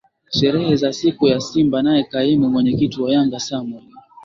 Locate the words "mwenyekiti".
2.49-3.01